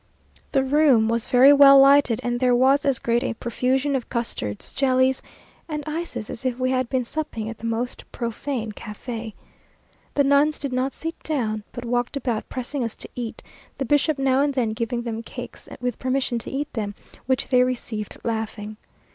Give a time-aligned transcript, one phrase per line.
[0.51, 4.73] The room was very well lighted, and there was as great a profusion of custards,
[4.73, 5.21] jellies,
[5.69, 9.35] and ices, as if we had been supping at the most profane cafe.
[10.15, 13.43] The nuns did not sit down, but walked about, pressing us to eat,
[13.77, 16.95] the bishop now and then giving them cakes, with permission to eat them,
[17.27, 18.77] which they received laughing.